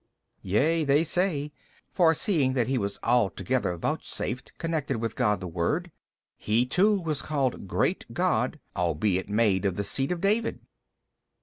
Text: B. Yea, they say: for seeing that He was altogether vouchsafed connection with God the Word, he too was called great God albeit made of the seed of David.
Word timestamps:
B. 0.41 0.49
Yea, 0.53 0.83
they 0.83 1.03
say: 1.03 1.51
for 1.91 2.15
seeing 2.15 2.53
that 2.53 2.65
He 2.65 2.79
was 2.79 2.97
altogether 3.03 3.77
vouchsafed 3.77 4.57
connection 4.57 4.99
with 4.99 5.15
God 5.15 5.39
the 5.39 5.47
Word, 5.47 5.91
he 6.37 6.65
too 6.65 6.99
was 6.99 7.21
called 7.21 7.67
great 7.67 8.07
God 8.11 8.59
albeit 8.75 9.29
made 9.29 9.63
of 9.63 9.75
the 9.75 9.83
seed 9.83 10.11
of 10.11 10.19
David. 10.19 10.59